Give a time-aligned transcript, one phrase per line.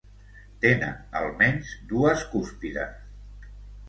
[0.61, 3.53] Tenen almenys dues cúspides.